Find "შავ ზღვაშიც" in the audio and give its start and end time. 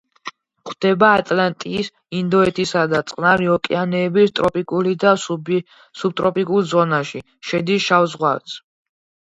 7.91-8.61